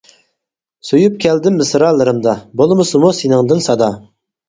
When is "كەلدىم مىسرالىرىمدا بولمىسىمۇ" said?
1.27-3.15